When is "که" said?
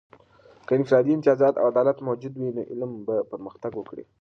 0.67-0.71